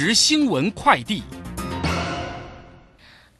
[0.00, 1.24] 时新闻快递。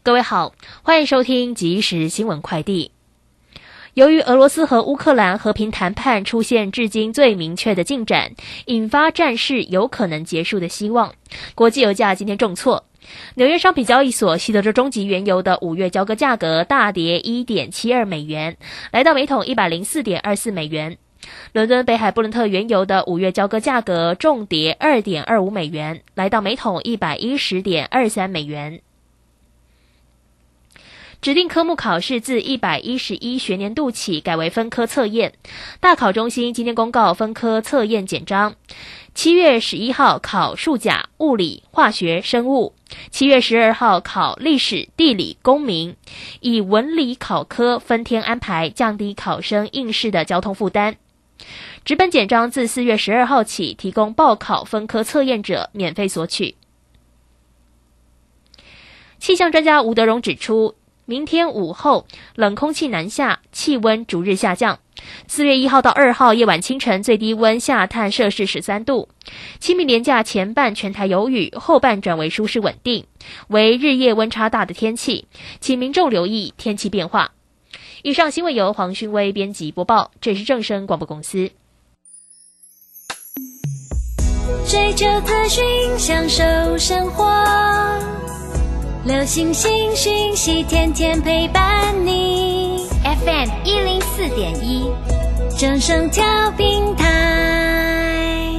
[0.02, 2.90] 各位好，欢迎收听即时新闻快递。
[3.94, 8.32] 由于俄罗斯和乌克兰和平谈判出现至今最明确的进展，
[8.66, 11.14] 引发战事有可能结束的希望，
[11.54, 12.86] 国际油价今天重挫。
[13.36, 18.56] 纽约商品交易所西德州中级原油的五月交割价格大跌一点七二美元，
[18.90, 20.98] 来到每桶一百零四点二四美元。
[21.52, 28.80] 伦敦北海布伦特原油的五月交割价格重跌二点二五美元，来到每桶一百一十点二三美元。
[31.20, 35.32] 指定科目考试自一百一十一学年度起改为分科测验。
[35.80, 38.54] 大考中心今天公告分科测验简章：
[39.16, 42.72] 七月十一号考数甲、物理、化学、生物；
[43.10, 45.96] 七月十二号考历史、地理、公民。
[46.38, 50.98] 以文理考科分天安排，降低考生应试的交通负担。
[51.84, 56.56] 纸本简章自四月十二号起提供报考分科测验者免费索取。
[59.18, 60.74] 气象专家吴德荣指出。
[61.10, 64.78] 明天午后，冷空气南下，气温逐日下降。
[65.26, 69.08] 四月一号到二号夜晚清晨最低温下探摄氏十三度。
[69.58, 73.06] 清明连假前半全台有雨，后半转为舒适稳定，
[73.46, 75.26] 为日夜温差大的天气，
[75.60, 77.32] 请民众留意天气变化。
[78.02, 81.50] 以上新闻由黄勋威编辑播报，这是正声广播公司。
[84.68, 85.64] 追求资讯，
[85.98, 87.28] 享受生活。
[89.04, 92.86] 流星星讯息，天天陪伴你。
[93.02, 94.88] FM 一零四点一，
[95.58, 98.54] 正声调平台。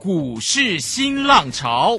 [0.00, 1.98] 股市新浪潮，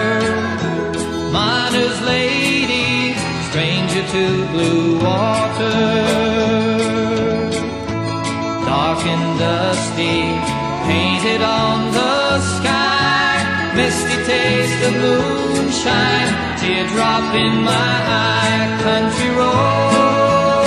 [4.11, 6.03] To blue water.
[8.65, 10.19] Dark and dusty,
[10.85, 13.71] painted on the sky.
[13.73, 17.93] Misty taste of moonshine, teardrop in my
[18.27, 18.77] eye.
[18.83, 20.59] Country roads,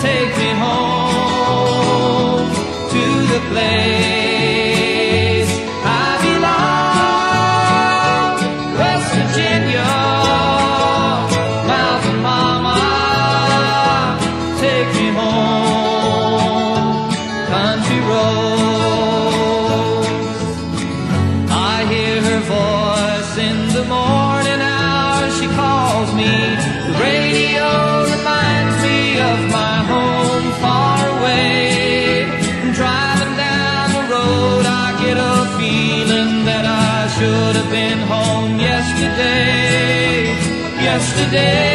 [0.00, 2.48] take me home
[2.92, 4.17] to the place.
[41.30, 41.67] today.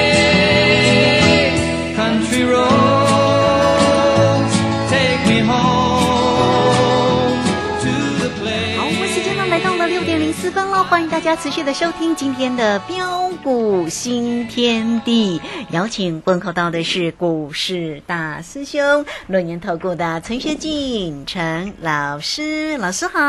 [10.93, 15.41] 欢迎大家持续的收听今天的标股新天地。
[15.71, 23.19] 邀请问候到的是股市大师兄、论年投顾的陈学进陈老师，老师好。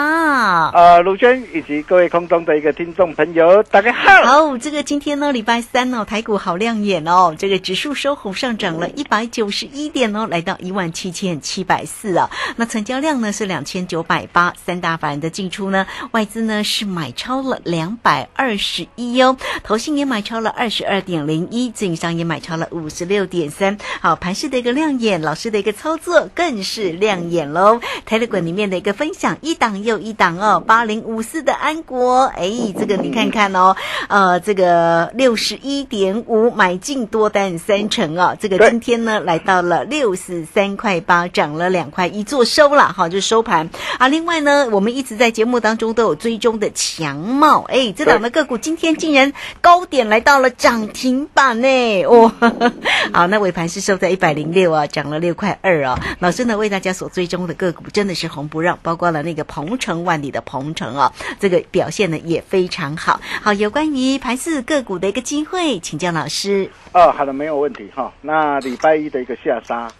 [0.74, 4.12] 呃，卢娟以及各位空中的一个听众朋友，大家好。
[4.24, 12.28] 好，这个今天呢，礼拜三哦，台股好亮眼哦，这个指数收红上涨了一百九十一点哦，来到一万七千七百四啊。
[12.56, 23.78] 那成交量呢是两千九百八，三大法人的进出呢，外资呢是买买超了两百二十一哦，投信也买超了二十二点零一，自营商也买超了五十六点三。
[24.00, 27.80] 好，盘势的一个亮眼，老师的一个操作更是亮眼喽。
[28.04, 33.76] 台乐馆里面的一个分享，一档又一档哦，八零五四的安国，哎，这个你看看哦，
[34.08, 43.68] 呃，这个六十一点五买进多单三成哦，这个今天呢来到了六十三块八，涨了两块一，做收了哈，就收盘
[43.98, 44.08] 啊。
[44.08, 49.30] 另外呢，我们一直在节目当中都有追踪的强茂，哎，这档的个股今天竟然
[49.60, 52.32] 高点来到了涨停板呢，哦，
[53.12, 55.94] 好，那尾盘是收在一百零六啊，涨了六块二啊。
[56.20, 63.20] 老师呢为大家所追踪的个股真的是红不让，包括了那个鹏程万里的鹏程啊，这个表现呢也非常好。
[63.42, 66.70] 好，有关于盘市个股的一个机会，请教老师。
[66.94, 68.10] 哦，好的，没有问题哈。
[68.22, 69.92] 那礼拜一的一个下杀，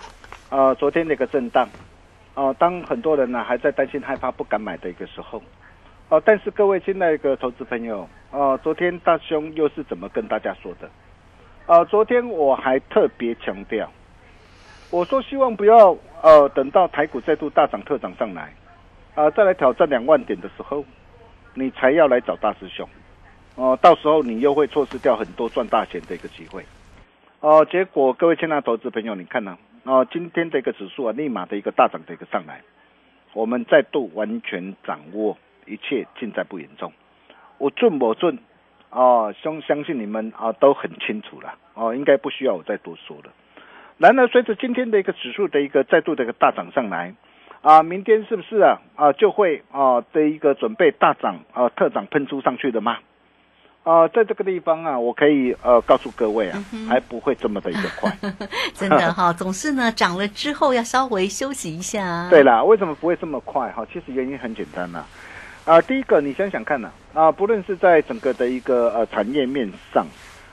[0.49, 1.69] 呃，昨天的一个震荡，
[2.33, 5.43] 哦、当很多人呢还在担心害怕不敢买的一个时候，
[6.11, 10.89] 哦、但是各位亲爱的投资朋友，哦、昨天大兄又是怎么跟大家说的？
[11.67, 13.91] 呃，昨天我还特别强调，
[14.91, 18.53] 我说希望不要呃等到台股再度大涨特涨上来，
[19.15, 20.85] 啊、再来挑战两万点的时候，
[21.55, 22.89] 你才要来找大师兄。
[23.57, 26.65] 哦，到时候你又会错失掉很多赚大钱的一个机会。
[27.41, 32.61] 哦，结果各位亲爱的投资朋友，你看呢、哦，今天的一个指数啊，立马的一个大涨的一个上来，
[33.33, 36.93] 我们再度完全掌握一切，尽在不言中。
[37.59, 38.39] 我准不准？
[38.91, 41.55] 哦，相相信你们啊都很清楚了。
[41.75, 43.33] 哦，应该不需要我再多说了。
[43.99, 47.15] 然而，随着今天的一个指数的一个再度的一个大涨上来，
[47.63, 52.99] 啊，明天是不是啊啊就会啊的一个准备大涨啊特涨喷出上去的吗？
[53.85, 58.11] 啊，在这个地方啊，我可以呃告诉各位啊，还不会这么的一个快。
[58.75, 62.31] 真的哈、 总是呢涨了之后要稍微休息一下啊。
[62.31, 63.87] 对啦，为什么不会这么快哈？
[63.93, 65.07] 其实原因很简单呐、啊。
[65.65, 70.07] 啊第一个你想想看呐、啊，不论是在整个的一个呃产业面上，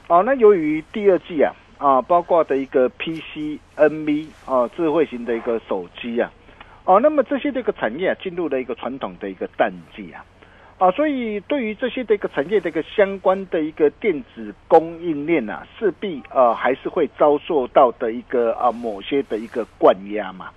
[0.07, 6.31] 啊，那由于第二季啊啊，包括的一个 PC、NV 啊，智慧型的一个手机啊，
[6.85, 10.23] 哦、那么这些这个产业啊进入了一个传统的一个淡季啊。
[10.77, 20.49] 啊，所以对于这些的一个产业的一个相关的一个电子供应链啊，势必呃还是会遭受到的一个啊某些的一个灌压嘛。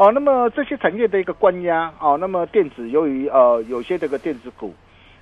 [0.00, 4.74] 哦，那么这些产业的一个关压哦，那么电子由于呃有些这个电子股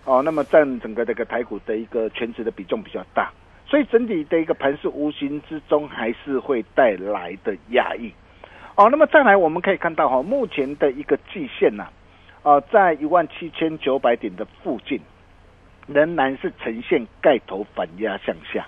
[0.05, 3.29] 哦，那么占整个这个台股的一个全值的比重比较大，
[3.67, 8.13] 所以整体的一个盘是无形之中还是会带来的压抑。
[8.77, 11.89] 哦，那么再来我们可以看到哈、目前的一个季线呐、
[12.45, 15.01] 啊，在一万七千九百点的附近，
[15.89, 18.65] 仍然是呈现盖头反压向下。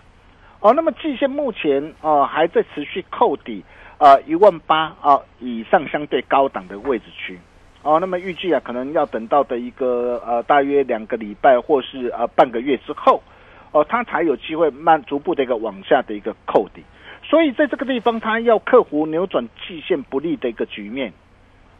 [0.58, 3.64] 哦，那么季线目前啊、还在持续扣底
[4.00, 7.38] 啊一万八啊以上相对高档的位置区。
[7.82, 13.22] 哦，那么预计啊可能要等到的一个呃大约两个礼拜或是呃半个月之后，
[13.72, 16.82] 哦它才有机会慢逐步的一个往下的一个扣底。
[17.22, 21.12] 所以在这个地方，它要克服扭转季线不利的一个局面，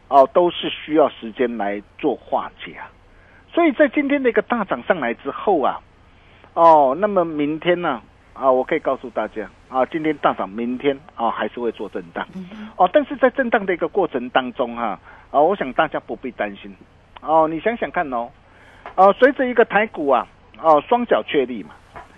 [0.07, 2.89] 哦，都是需要时间来做化解啊。
[3.53, 5.81] 所以在今天的一个大涨上来之后啊，
[6.53, 12.25] 哦，那么明天呢啊我可以告诉大家啊，今天大涨，明天啊还是会做震荡，
[12.77, 14.99] 哦，但是在震荡的一个过程当中哈、
[15.29, 16.75] 啊，我想大家不必担心，
[17.21, 18.29] 哦，你想想看哦，
[18.95, 20.27] 啊，随着一个台股啊，
[20.61, 21.71] 哦双脚确立嘛，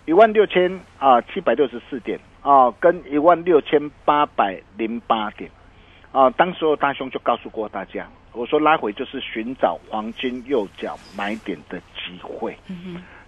[0.06, 5.50] 一万六千啊七百六十四点啊，跟一万六千八百零八点。
[6.12, 12.56] 啊，当时候大兄就告诉过大家，我说拉回就是寻找黄金右脚买点的机会。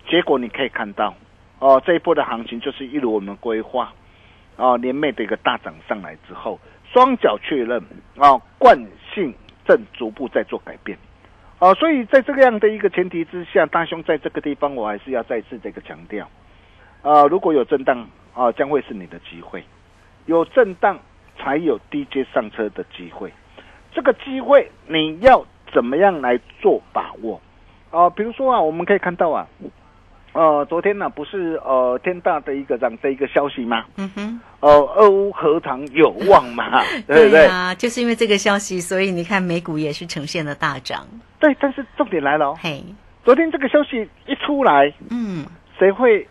[0.08, 1.12] 结果你可以看到，
[1.60, 3.94] 哦，这一波的行情就是一如我们规划，
[4.58, 6.60] 哦，连袂的一个大涨上来之后，
[6.92, 7.82] 双脚确认，
[8.18, 8.78] 哦，惯
[9.14, 9.34] 性
[9.66, 10.98] 正逐步在做改变。
[11.60, 16.30] 哦，所以在这个样的一个前提之下，大兄在这个地方我还是要再次这个强调，
[17.02, 19.64] 啊，如果有震荡，啊，将会是你的机会，
[20.26, 21.00] 有震荡
[21.38, 23.32] 才有低阶上车的机会，
[23.94, 27.42] 这个机会你要怎么样来做把握？
[27.92, 29.48] 啊，比如说啊，我们可以看到啊，
[30.36, 33.86] 呃，昨天呢、不是呃天大的一个这样的一个消息吗？
[33.96, 37.46] 嗯哼，呃，俄乌何尝有望嘛， 对不对？
[37.48, 41.08] 啊，就是因为这个消息，所以你看美股也是呈现了大涨。
[41.40, 42.84] 对，但是重点来了哦，嘿，
[43.24, 45.46] 昨天这个消息一出来，嗯
[45.80, 46.28] 谁会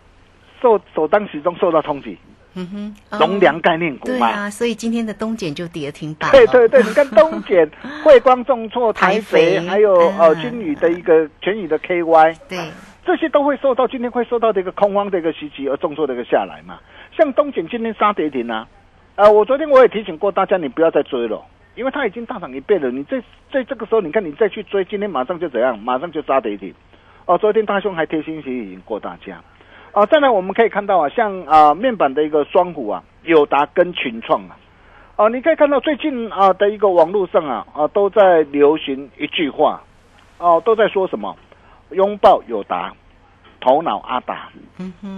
[0.61, 2.18] 受首当其冲受到冲击？
[2.56, 4.30] 嗯哼，哦农粮概念股嘛。
[4.30, 6.37] 对啊，所以今天的东碱就跌停板了。
[6.37, 7.68] 对对对，你看东碱、
[8.04, 12.58] 汇光重挫、台台肥肥，还有呃嗯君宇的一个全宇的 KY，对，
[13.04, 16.78] 这些都会受到今天会受到这个空方的一个袭击而重挫的一个下来嘛。
[17.16, 18.66] 像东碱今天杀跌停啊，
[19.16, 21.42] 呃，我昨天我也提醒过大家，你不要再追了，
[21.75, 22.90] 因为它已经大涨一倍了。
[22.90, 23.20] 你这
[23.52, 25.78] 在这个时候，你看你再去追，今天马上就怎样？
[25.78, 26.75] 马上就杀跌停。
[27.26, 29.40] 哦，昨天大兄还贴心提醒过大家。
[29.92, 34.56] 啊，再来我们可以看到啊，像啊面板的一个双虎啊，友达跟群创啊，
[35.16, 39.82] 啊，你可以看到最近啊的一个网络上啊啊都在流行一句话，
[40.38, 41.37] 哦、都在说什么
[41.94, 42.92] 拥抱友达，
[43.60, 44.48] 头脑阿达，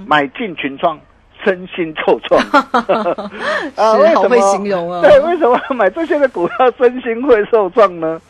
[0.06, 0.98] 买进群创，
[1.44, 2.40] 身心受创。
[3.74, 4.36] 啊，好会为什么？
[4.56, 5.00] 形容啊。
[5.06, 8.20] 对，为什么买这些的股票身心会受创呢？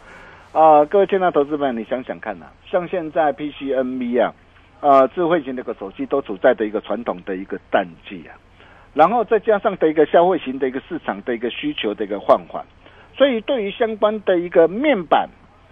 [0.52, 4.32] 啊，各位亲爱的投资们，你想想看呐、像现在 PCNV 啊，
[4.80, 8.32] 呃，智慧型的一个手机都处在的一个传统的一个淡季啊，
[8.94, 12.64] 然后再加上的一个消费型的一个市场的一个需求的一个放缓，
[13.14, 15.28] 所以对于相关的一个面板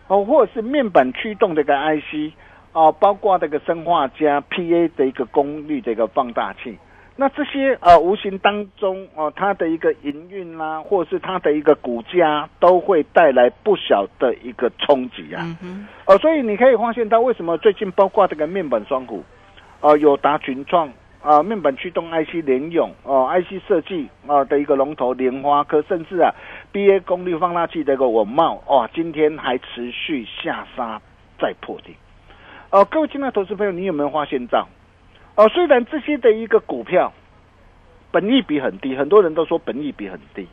[0.09, 2.35] 哦，或者是面板驱动的一个 IC
[2.75, 6.77] 哦，包括这个生化加 PA 的一个功率的一个放大器，
[7.17, 15.43] 那这些呃无形当中哦，它的一个营运啦，或者是它的一个股价，都会带来不小的一个冲击啊。
[15.45, 19.23] 嗯哼，哦，所以你可以发现到为什么最近包括这个面板双股，
[19.81, 26.35] 呃，友达群创啊、面板驱动 IC 联咏哦、IC 设计啊、的一个龙头莲花科，甚至啊
[26.73, 31.01] BA 功率放大器的一个文茂哇，今天还持续下杀
[31.39, 31.95] 再破顶。
[32.75, 34.67] 哦、各位亲爱的投资朋友，你有没有发现到？
[35.37, 37.13] 哦，虽然这些的一个股票
[38.11, 40.49] 本益比很低，很多人都说本益比很低，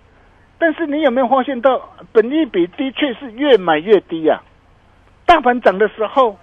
[0.59, 4.39] 但是你有没有发现到本益比的确是越买越低呀、
[5.25, 6.37] 大盘涨的时候，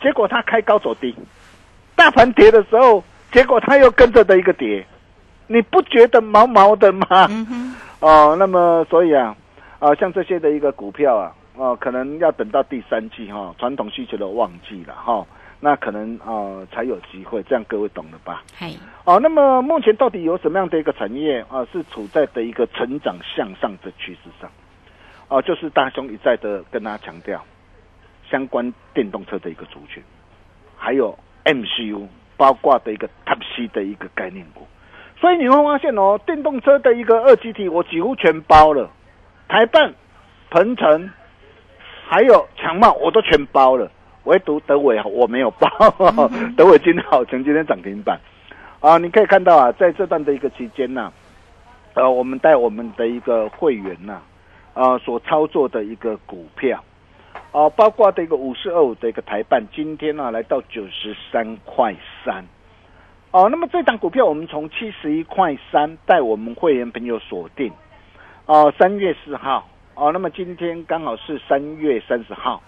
[0.00, 1.12] 结果它开高走低；
[1.94, 4.84] 大盘跌的时候，结果它又跟着的一个跌，
[5.46, 7.28] 你不觉得毛毛的吗？
[7.30, 9.36] 嗯， 哦，那么所以啊，
[9.78, 15.26] 啊，像这些的一个股票啊，哦，可能要等到第三季哈、传统需求的旺季了哈、
[15.60, 18.42] 那可能呃才有机会，这样各位懂了吧？
[18.56, 24.50] 嘿，哦，那么目前到底有什么样的一个产业啊，是处在的一个成长向上的趋势上？
[25.28, 27.42] 哦、就是大兄一再的跟大家强调，
[28.30, 30.02] 相关电动车的一个族群，
[30.76, 32.06] 还有 MCU，
[32.36, 34.66] 包括的一个 Type C 的一个概念股。
[35.18, 38.90] 所以你会发现哦，电动车的一个二级体我几乎全包了，
[39.48, 39.94] 台办、
[40.50, 41.10] 鹏程，
[42.12, 43.90] 还有强茂我都全包了，
[44.24, 45.66] 唯独德伟我没有包，
[46.58, 48.20] 德伟今天好成今天涨停板。
[48.80, 51.10] 啊，你可以看到啊，在这段的一个期间呢、
[51.94, 54.20] 呃，我们带我们的一个会员呐、
[54.74, 56.84] 啊，所操作的一个股票，
[57.50, 62.44] 啊，包括的一个五四二五的一个台办，今天呢、来到九十三块三，
[63.30, 67.72] 哦、那么这档股票我们从七十一块三带我们会员朋友锁定，
[68.44, 72.62] 哦、三月四号，哦、那么今天刚好是三月三十号，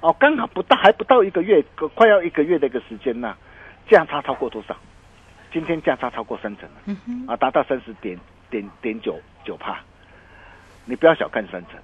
[0.00, 1.62] 哦，刚好不到还不到一个月，
[1.94, 3.36] 快要一个月的一个时间呐、
[3.88, 4.76] 价差超过多少？
[5.52, 6.76] 今天价差超过三成了。
[6.86, 8.18] 嗯哼，啊，达到三十点
[8.50, 9.80] 点点九九帕，
[10.86, 11.78] 你不要小看三成，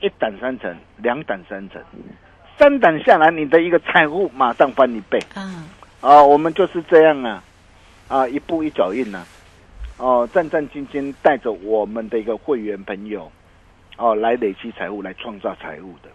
[0.00, 1.82] 一档三成，两档三成，
[2.56, 5.18] 三档下来，你的一个财富马上翻一倍。
[5.34, 5.66] 啊，
[6.00, 6.22] 啊！
[6.22, 7.42] 我们就是这样啊，
[8.06, 9.24] 啊，一步一脚印呐、
[9.98, 13.30] 哦、战战兢兢带着我们的一个会员朋友，
[13.98, 16.08] 哦，来累积财富，来创造财富的。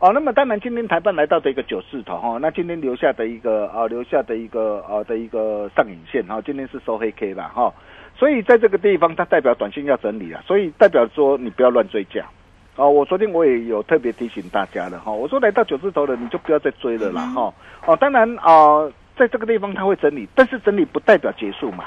[0.00, 7.74] 哦，那么当然，今天台办来到的一个九字头哈，那今天留下的一个啊、留下的一个啊的一个上影线哈，今天是收黑 K 了哈，
[8.16, 12.24] 所以在这个地方它代表短线要整理啊，所以代表说你不要乱追价。
[12.76, 17.52] 哦，我昨天我也有特别提醒大家了哈，我说来到九字头了，你就不要再追了啦哈。
[17.84, 21.86] 哦，当然啊、在这个地方它会整理，但是整理不代表结束嘛。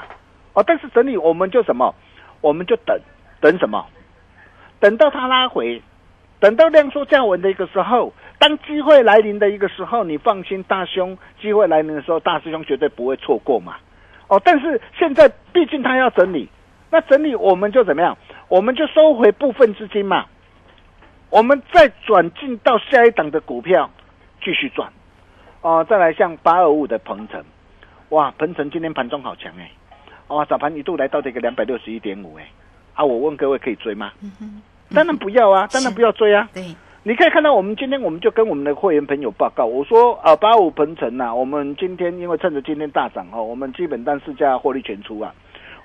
[0.52, 1.94] 哦，但是整理我们就什么，
[2.42, 2.94] 我们就等
[3.40, 3.86] 等什么，
[4.82, 5.80] 等到它拉回，
[6.40, 13.76] 等到量缩价稳的一个时候，当机会来临的一个时候，你放心，大兄，机会来临的时候，大师兄绝对不会错过嘛。
[14.26, 16.48] 哦，但是现在毕竟它要整理，
[16.90, 18.18] 那整理我们就怎么样？
[18.48, 20.26] 我们就收回部分资金嘛，
[21.30, 23.88] 我们再转进到下一档的股票
[24.42, 24.92] 继续赚。
[25.60, 27.44] 哦，再来像八二五的鹏程，
[28.08, 29.70] 哇，鹏程今天盘中好强哎，
[30.26, 32.48] 哦，早盘一度来到这个两百六十一点五哎，
[32.94, 34.10] 啊，我问各位可以追吗？
[34.22, 34.62] 嗯哼，
[34.94, 36.48] 当然不要啊，当然不要追啊。
[36.52, 36.62] 对，
[37.02, 45.32] 你可以看到，我们今天我们就跟我们的会员朋友报告，我说啊，八五鹏程呐，我们今天因为趁着今天大涨哦，我们基本单市价获利全出啊。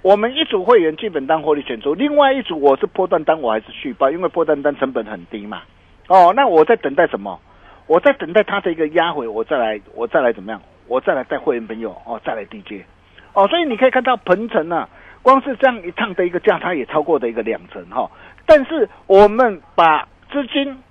[0.03, 5.61] 我们一组会员基本单获利全出，另外一组我是波段单，我还是续报，因为波段单成本很低嘛。
[6.07, 7.39] 哦，那我在等待什么？
[7.87, 10.61] 我在等待它的一个压回，我再来，我再来怎么样？
[10.87, 12.85] 我再来带会员朋友哦，再来低接。
[13.33, 14.87] 哦，所以你可以看到鹏程啊，
[15.21, 18.09] 光是这样一趟的一个价差也超过的一个两成哈、
[18.47, 20.81] 但是我们把资金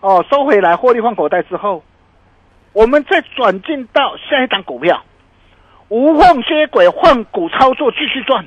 [0.00, 1.82] 哦收回来，获利换口袋之后，
[2.72, 5.04] 我们再转进到下一档股票，
[5.88, 8.46] 无缝接轨换股操作，继续赚。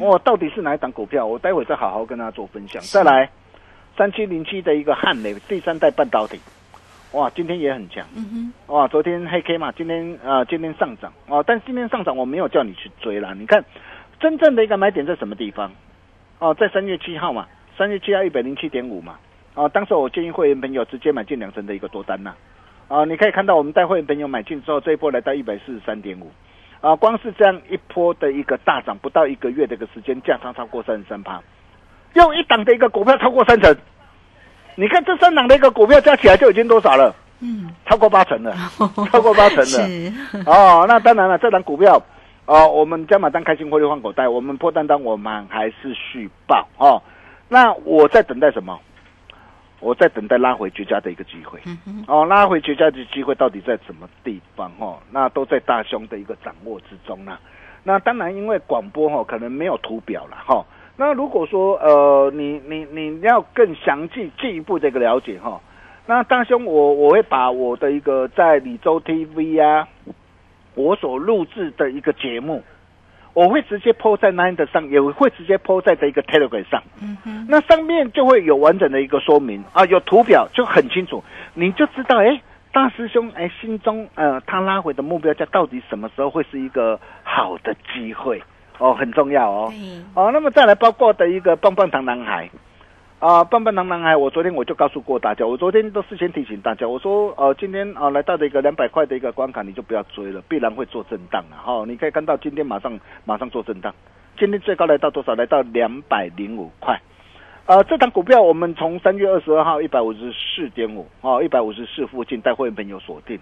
[0.00, 1.26] 哦，到底是哪一档股票？
[1.26, 2.80] 我待会再好好跟大家做分享。
[2.82, 3.28] 再来，
[3.96, 6.38] 三七零七的一个汉美第三代半导体，
[7.12, 13.34] 哇，今天也很强，嗯哼哇，昨天黑 K 嘛，今天呃今天上涨哦，但今天上涨我没有叫你去追啦。
[13.36, 13.64] 你看，
[14.20, 15.72] 真正的一个买点在什么地方？
[16.38, 19.16] 哦，在三月七号嘛，三月七号一百零七点五嘛，
[19.54, 22.34] 啊，当时我建议会员朋友直接买进两成的一个多单呐、
[22.88, 26.30] 啊，你可以看到我们带会员朋友买进之后，这一波来到一百四十三点五，
[26.80, 31.40] 啊，光是这样一波的一个大涨，不到一个月的一个时间，价差超过三十三趴，
[32.14, 33.76] 用一档的一个股票超过三成，
[34.74, 37.14] 你看这三档的一个股票加起来就已经多少了？
[37.40, 38.56] 嗯，超过八成了，
[39.12, 40.42] 超过八成了。
[40.46, 42.02] 哦，那当然了，这档股票，
[42.46, 47.02] 哦，我们加码单开心获利换口袋，我们破单单我们还是续报哦。
[47.48, 48.78] 那我在等待什么？
[49.78, 51.60] 我在等待拉回绝佳的一个机会。
[52.08, 54.72] 哦，拉回绝佳的机会到底在什么地方？
[54.78, 57.38] 哦，那都在大兄的一个掌握之中啦。
[57.84, 60.64] 那当然，因为广播哈、哦、可能没有图表了哈、
[60.96, 65.60] 那如果说呃，你你你要更详细进一步的一个了解哈、
[66.06, 69.86] 那大兄我我会把我的一个在李州 TV 啊，
[70.74, 72.64] 我所录制的一个节目，
[73.36, 76.82] 我会直接 PO 在 Nine 的上，也会直接 PO 在这一个 Telegram 上。
[77.02, 82.40] 嗯哼，那上面就会有完整的一个说明啊，有图表就很清楚，你就知道哎，
[82.72, 88.42] 大师兄哎心中呃他拉回的目标价到底什么时候会是一个好的机会
[88.78, 89.68] 哦，很重要哦。
[89.70, 89.76] 对，
[90.14, 92.48] 哦，那么再来包括的一个棒棒糖男孩
[93.18, 101.56] 啊，棒棒糖男孩，我昨天我就告诉过大家，我昨天都事先提醒大家，我说呃今天啊来到的一个两百块的一个关卡，你就不要追了，必然会做震荡啊。
[101.64, 103.94] 哈、你可以看到今天马上马上做震荡，
[104.38, 105.34] 今天最高来到多少？
[105.34, 107.00] 来到两百零五块。
[107.64, 113.40] 呃，这档股票我们从三月二十二号一百五十四点五哦，一百五十四附近带会员朋友锁定，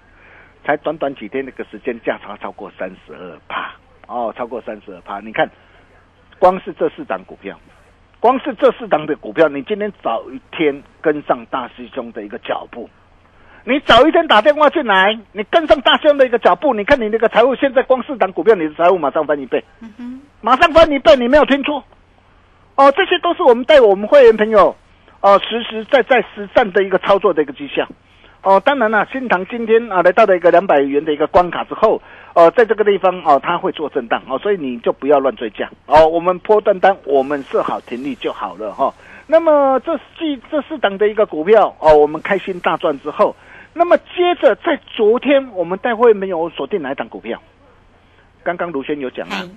[0.64, 3.74] 才短短几天那个时间，价差超过三十二趴
[4.06, 5.18] 哦，超过三十二趴。
[5.18, 5.50] 你看，
[6.38, 7.58] 光是这四档股票，
[8.24, 12.88] 光是这四档的股票，你今天早一天跟上大师兄的一个脚步，
[13.64, 19.62] 你早一天打电话进来，你跟上大师兄的一个脚步，你看你那个财务现在光四档股票，你的财务马上翻一倍，
[19.98, 21.84] 嗯，马上翻一倍，你没有听错。
[22.76, 24.74] 哦，这些都是我们带我们会员朋友，
[25.20, 27.86] 哦，实实在在实战的一个操作的一个迹象。
[28.40, 32.00] 哦，当然了，新塘今天啊来到了一个两百元的一个关卡之后，
[32.34, 36.06] 哦，在这个地方哦，它会做震荡哦，所以你就不要乱追价哦。
[36.06, 38.92] 我们波段单我们设好停利就好了哈、
[39.26, 43.34] 那么这季这四档的一个股票哦，我们开心大赚之后，
[43.72, 47.40] 那么接着在昨天我们带会没有锁定哪一档股票？
[48.42, 49.48] 刚刚卢轩有讲啊嗨，，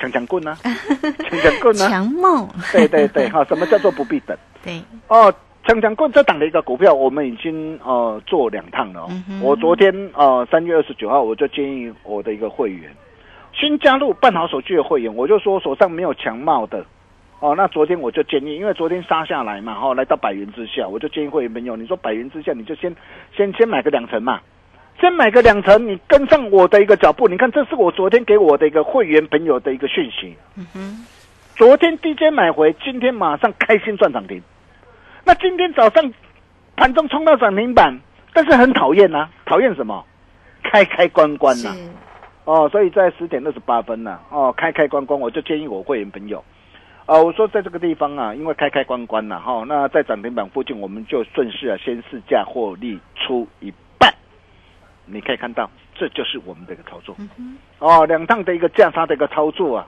[0.00, 4.36] 强强棍啊，强强棍啊， 强梦，对对对，哈，什么叫做不必等？
[4.64, 5.32] 对，哦，
[5.66, 9.08] 强强棍这档的一个股票，我们已经呃做两趟了、哦。
[9.28, 12.88] 嗯我昨天呃三月二十九号，我就建议我的一个会员，
[13.52, 16.84] 新加入办好手续的会员，我就说手上没有强帽的。
[17.40, 22.94] 哦，那昨天我就建议，因为昨天杀下来嘛，哈、来到百元之下，我就建议会员朋友，你说百元之下，你就先
[23.36, 24.40] 先先买个两成嘛，
[25.00, 27.26] 先买个两成，你跟上我的一个脚步。
[27.26, 30.34] 你看，这是我昨天给我的一个会员朋友的一个讯息。
[30.56, 31.06] 嗯哼，
[31.56, 34.40] 昨天低阶买回，今天马上开心赚涨停。
[35.26, 36.12] 那今天早上
[36.76, 37.98] 盘中冲到涨停板，
[38.32, 40.04] 但是很讨厌呐，讨厌什么？
[40.62, 41.88] 开开关关呐、是，
[42.44, 46.44] 哦，所以在十点二十八分呐、哦，开开关关，我就建议我会员朋友，
[47.06, 54.14] 啊、我说在这个地方啊，因为开开关关呐、哈、那在涨停板附近，我们就顺势啊，先试价获利出一半。
[55.06, 57.16] 你可以看到，这就是我们的一个操作。
[57.36, 59.86] 嗯，哦，两趟的一个价差的一个操作啊，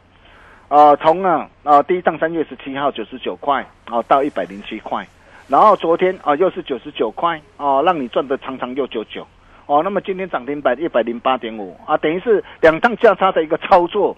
[0.69, 5.07] 啊、从啊啊第一趟三月十七号九十九块哦到一百零七块，
[5.49, 9.27] 然后昨天啊又是九十九块哦，让你赚的长长又久久
[9.67, 9.83] 哦。
[9.83, 14.17] 那么今天涨停板一百零八点五啊，等于是两趟价差的一个操作，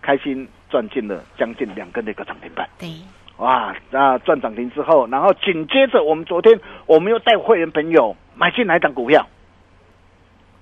[0.00, 2.66] 开心赚进了将近两根的一个涨停板。
[2.78, 2.88] 对，
[3.36, 9.26] 哇，那赚涨停之后，然后紧接着我们昨天我们又带会员朋友买进哪一档股票？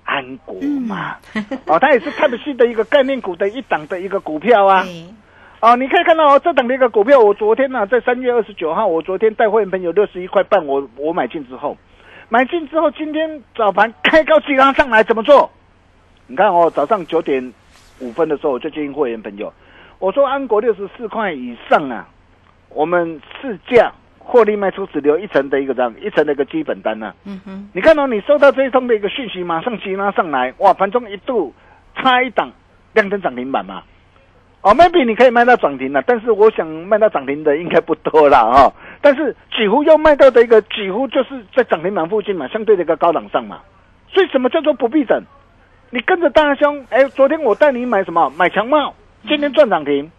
[0.03, 1.15] 安国嘛，
[1.67, 4.83] 哦，它也是 Type C 的一个概念股的一档的一个股票啊。
[4.83, 5.05] 对，
[5.63, 11.77] 哦，你可以看到哦，这档的一个股票，我昨天呢、在三月二十九号，我昨天带会员朋友六十一块半，我我买进之后，
[12.27, 15.49] 买进之后，今天早盘开高急拉上来，怎么做？
[16.27, 17.53] 你看哦，早上九点
[18.01, 19.53] 五分的时候，我就建议会员朋友，
[19.99, 22.05] 我说安国六十四块以上啊，
[22.67, 31.53] 我们市价获利卖出只留一层的一个这样一层的一个基本单呢、嗯哼，你看到、你收到这一通的一个讯息，马上急拉上来，哇，盘中一度
[31.95, 32.51] 差一档
[32.91, 33.81] 亮灯涨停板嘛。
[34.63, 38.73] 哦，maybe 你可以卖到涨停了，但是我想卖到涨停的应该不多了啊、哦。
[39.01, 43.59] 但是几乎要卖到的一个，几乎就是在涨停板附近嘛，相对的一个高档上嘛。
[44.11, 45.21] 所以什么叫做不必等？
[45.89, 48.31] 你跟着大兄，哎，昨天我带你买什么？
[48.37, 48.95] 买强茂，
[49.27, 50.09] 今天赚涨停。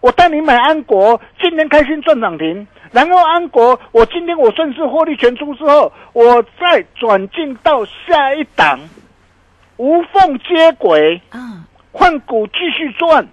[0.00, 2.68] 我带你买安国，今天开心赚涨停。
[2.92, 8.78] 然后安国，我今天我顺势获利全出之后，我再转进到下一档，
[9.76, 13.26] 无缝接轨，嗯，换股继续赚。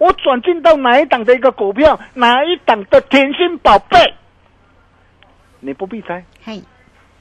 [0.00, 3.98] 我转进到哪一档的一个股票，哪一档的甜心宝贝，
[5.60, 6.62] 你不必猜嘿，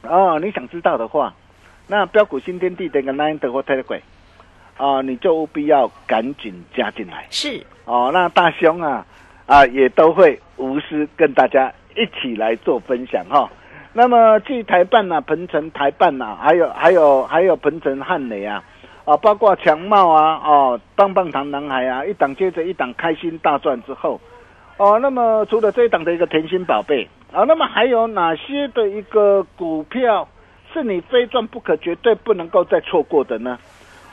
[0.04, 0.39] 哦。
[0.42, 1.34] 你想知道的话，
[1.88, 4.00] 那标股新天地的一个 Nine 的或 Telegram
[4.78, 7.28] 啊，你就务必要赶紧加进来。
[7.30, 9.06] 是，哦，那大兄啊
[9.46, 13.50] 啊也都会无私跟大家一起来做分享哈、
[13.92, 18.63] 那么继台办呐、鹏城台办呐、还有还有还有鹏城汉磊啊，
[19.10, 24.22] 啊，包括强茂啊，哦，棒棒糖男孩啊，一档接着一档开心大赚之后，
[24.78, 30.28] 哦，那么除了这一档的一个甜心宝贝啊，那么还有哪些的一个股票
[30.72, 33.58] 是你非赚不可、绝对不能够再错过的呢？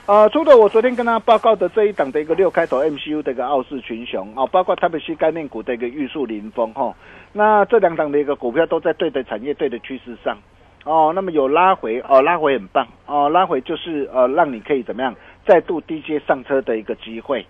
[0.07, 6.91] 啊，除了我昨天跟他报告的这一档的一个六开头 MCU 的一个傲视群雄啊、包括台北市概念股的一个玉树临风哈、
[7.33, 10.35] 那这两档的一个股票都在对的产业、对的趋势上
[10.83, 17.45] 哦，那么有拉回哦，拉回很棒哦，拉回就是呃让你可以怎么样再度低阶上车的一个机会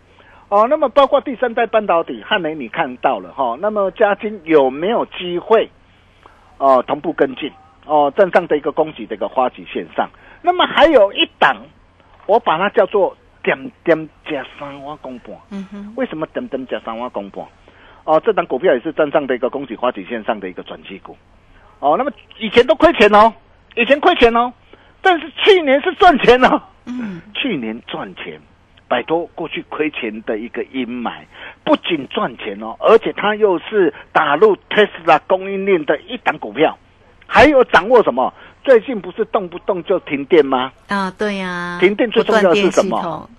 [0.50, 5.70] 哦，那么包括第三代半导体汉雷你看到了哈、那么嘉金有没有机会
[6.58, 7.52] 哦同步跟进
[7.86, 10.10] 哦站上的一个供给的一个花旗线上，
[10.42, 11.56] 那么还有一档。
[12.30, 15.34] 我把它叫做点点加三万公半。
[15.50, 17.46] 嗯哼，为什么点点加三万公半？
[18.04, 21.16] 哦，这档股票也是站上的一个供给花旗线上的一个转机股。
[21.80, 23.34] 哦，那么以前都亏钱哦，
[23.76, 24.52] 以前亏钱哦，
[25.02, 26.62] 但是去年是赚钱哦。
[26.86, 28.40] 嗯，去年赚钱，
[28.88, 31.12] 摆脱过去亏钱的一个阴霾，
[31.64, 36.78] 不仅赚钱哦，而且它又是打入 Tesla 供应链的一档股票，
[37.28, 38.34] 还有掌握什么？
[38.64, 40.74] 最近不是动不动就停电吗？
[40.90, 43.30] 啊，对呀，停电最重要的是什么？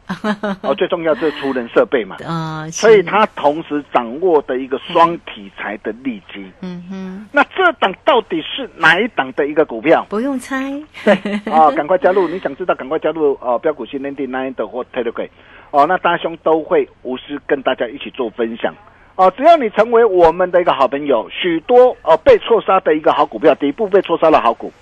[0.62, 6.50] 哦，最重要就是储能设备嘛， 啊，所以是，它同时掌握的一个双题材的利基。
[6.62, 10.06] 嗯哼，那这档到底是哪一档的一个股票？
[10.08, 10.72] 不用猜，
[11.04, 11.14] 对
[11.52, 12.26] 啊， 赶快加入！
[12.26, 15.28] 你想知道，赶快加入呃标股新天地 Nine 的或 Telegram
[15.72, 18.74] 哦，那大兄都会无私跟大家一起做分享
[19.18, 19.30] 哦。
[19.36, 24.72] 只要你成为我们的一个好朋友，许多呃被错杀的一个好股票，底部被错杀的好股，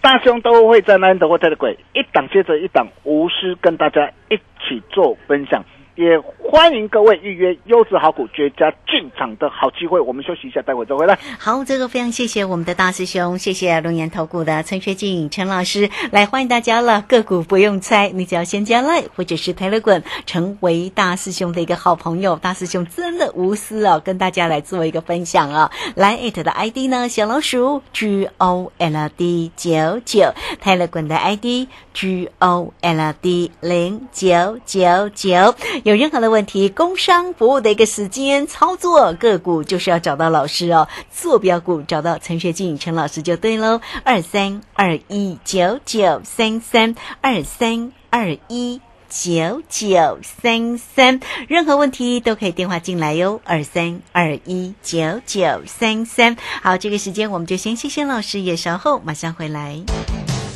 [0.00, 5.64] 大兄都会在 Nine 的或 Telegram 一档接着一档无私跟大家一起做分享。
[5.96, 9.98] 也欢迎各位预约优质好股绝佳进场的好机会。
[9.98, 11.18] 我们休息一下，待会再回来。
[11.38, 17.02] 好，这个非常谢谢我们的大师兄，谢谢龙岩投顾的陈学静陈老师来欢迎大家了。
[17.08, 22.36] 个股不用猜，你只要先加 line 或者是 telegram 成为大师兄的一个好朋友。
[22.36, 30.32] 大师兄真的无私哦，跟大家来做一个分享啊、来 it 的 ID 呢，小老鼠 G O L D 九九
[30.62, 35.54] ，telegram 的 ID G O L D 零九九九。
[35.86, 40.88] 有任何的问题，工商服务的一个时间操作个股，就是要找到老师哦。
[41.12, 48.80] 坐标股找到陈学静陈老师就对喽，二三二一九九三三二三二一。
[49.08, 56.36] 九九三三，任何问题都可以电话进来哟，二三二一九九三三。
[56.60, 59.80] 好，这个时间我们就先谢谢老师，也稍后马上回来。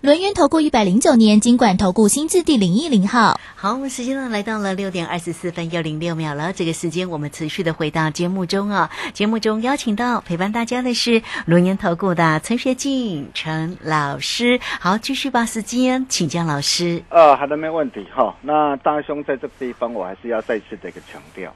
[0.00, 3.36] 轮源投顾一百零九年经管投顾新字第零一零号。
[3.56, 6.52] 好，我们时间呢来到了六点二十四分又零六秒了。
[6.52, 8.88] 这个时间我们持续的回到节目中啊。
[9.12, 14.60] 节目中邀请到陪伴大家的是龙岩投顾的陈学进陈老师。
[14.78, 17.02] 好，继续把时间请教老师。
[17.08, 18.36] 呃，好的，没问题哈。
[18.40, 21.52] 那大兄在这个地方，我还是要再次的一个强调，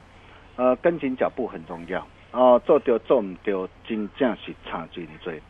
[0.57, 5.41] 呃，跟紧脚步很重要哦、做丢做唔丢，真正是差距你最。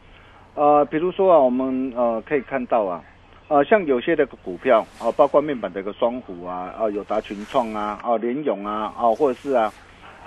[0.55, 3.03] 呃，比如说啊，我们呃可以看到啊，
[3.47, 9.73] 呃，像有些的股票啊、包括面板的一个双虎啊，啊，友达群创啊，啊，联咏啊，啊，或者是啊，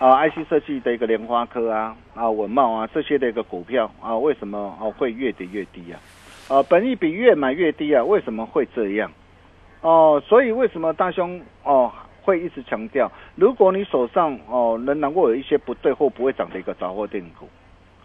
[0.00, 6.00] 啊，IC 设计的一个莲花科啊，啊，文茂啊这些的一个股票啊，为什么啊会越跌越低啊？
[6.48, 9.10] 啊，本益比越买越低啊，为什么会这样？
[9.82, 17.48] 哦，所以为什么大兄哦会一直强调，如果你手上哦仍然会有一些不对或不会涨的一个杂货店股，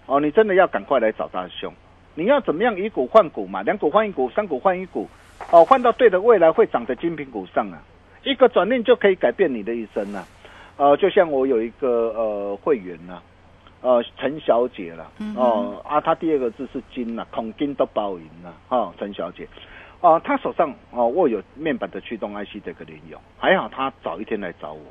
[0.06, 1.74] 哦，你真的要赶快来找大兄。
[2.16, 3.62] 你要怎么样以股换股嘛？
[3.64, 5.08] 两股换一股，三股换一股，
[5.52, 7.82] 哦，换到对的未来会涨的精品股上啊，
[8.24, 10.26] 一个转念就可以改变你的一生啊。
[10.78, 13.22] 呃，就像我有一个呃会员呐、
[13.82, 19.48] 呃陈小姐啦，哦、啊，她第二个字是金呐、孔金都包赢了，哦，陈小姐，
[20.00, 24.82] 哦、她手上哦握有面板的驱动 IC 这个联咏，还好她早一天来找我，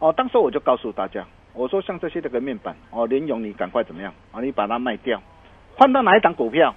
[0.00, 4.12] 哦，当时我就告诉大家，我说像这些这个面板哦联咏，你赶快怎么样？
[4.32, 4.40] 啊？
[4.40, 5.22] 你把它卖掉，
[5.76, 6.74] 换到哪一档股票？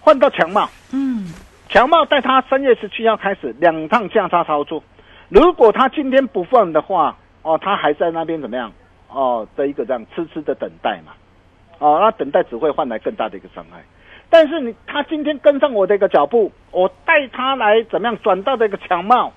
[0.00, 1.32] 换到强茂，嗯，
[1.70, 4.82] 强茂在它三月十七号开始两趟价差操作，
[5.30, 8.70] 如果他今天不放的话，哦，他还在那边怎么样？
[9.08, 11.12] 哦，的一个这样痴痴的等待嘛，
[11.78, 13.82] 哦，那等待只会换来更大的一个伤害。
[14.28, 19.32] 但是你他今天跟上我的一个脚步，我带他来怎么样转到这个强茂，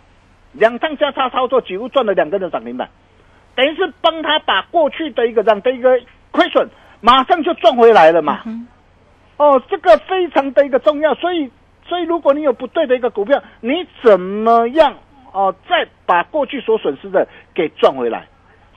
[0.52, 2.89] 两趟价差操作几乎赚了两根的涨停板，
[3.56, 5.98] 等于是帮他把过去的一个这样的一个
[6.32, 6.67] 亏损
[7.00, 8.41] 马上就赚回来了嘛。
[9.38, 11.50] 哦，这个非常的一个重要，所以
[11.86, 14.95] 所以如果你有不对的一个股票，你怎么样
[15.32, 18.28] 哦，再把过去所损失的给赚回来？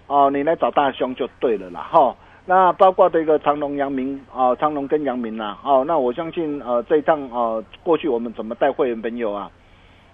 [0.06, 9.50] 哦，你来找大兄就对了啦，哈、那包括这个长隆、阳明啊，长隆跟阳明呐、哦，那我相信呃这一趟呃过去我们怎么带会员朋友啊，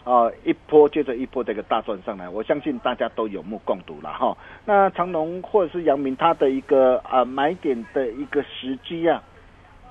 [0.05, 9.23] 啊一波接着一波这个大赚上来，我相信大家都有目共睹了哈、那长隆或者是阳明，它的一个啊买点的一个时机啊，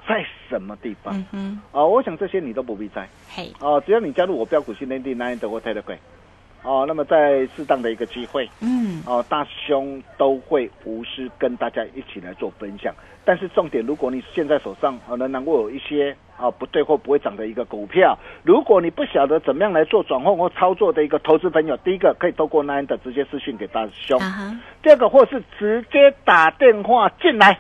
[0.08, 1.14] 在什么地方？
[1.16, 3.08] 嗯哼，哦，我想这些你都不必在。
[3.30, 5.98] 嘿，哦，只要你加入我标股训练地 Nine 的或 Telegram，
[6.64, 12.94] 哦，那么在适当的一个机会，嗯，哦，大兄都会无私跟大家一起来做分享。
[13.28, 24.20] 但是重点，如果你现在手上啊仍然会有一些啊不对或不会涨的一个股票，如果你不晓得怎么样来做转换或操作的一个投资朋友，第一个可以透过 Nine 的直接私讯给大兄，
[24.84, 27.58] 第二个或是直接打电话进来，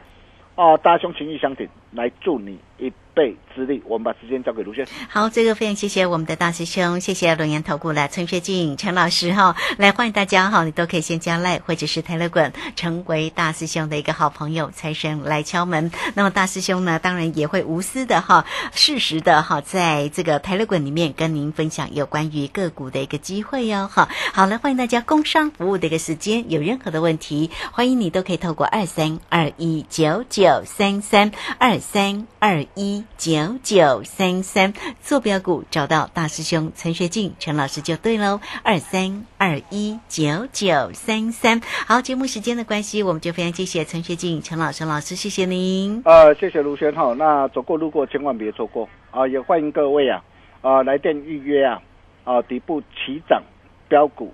[0.56, 3.82] 哦，大兄情义相挺，来祝你一辈之力。
[3.86, 4.86] 我们把时间交给卢轩。
[5.10, 15.92] 好，这个非常谢谢我们的大师兄，谢谢龙岩投顾的陈学进陈老师哈，来欢迎大家哈，你都可以先加赖或者是泰勒滚，成为大师兄的一个好朋友，财神来敲门。
[16.14, 24.10] 那么大师兄呢，当然也会无私的哈，适时的哈，在这个泰勒滚里面跟您分享有关于个股的一个机会哟哈。
[24.34, 41.62] 好了，欢迎大家工商服务的一个时间，有任何的问题，欢迎你都可以透过二三二一九九三三二三二一九九九三三坐标股找到大师兄陈学进陈老师就对喽，二三二一九九三三。
[41.86, 46.02] 好，节目时间的关系，我们就非常谢谢陈学进陈老师老师，谢谢您。
[46.06, 47.14] 呃，谢谢卢轩哈。
[47.14, 49.28] 那走过路过千万别错过啊！
[49.28, 50.24] 也欢迎各位啊
[50.62, 51.82] 啊来电预约啊
[52.24, 53.44] 啊底部起涨
[53.88, 54.34] 标股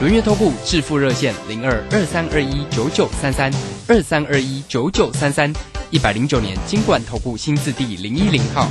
[0.00, 3.50] 轮月投顾致富热线零二二三二一九九三三
[3.86, 5.50] 二三二一九九三三，
[5.90, 8.68] 一百零九年金管投顾新字第零一零号。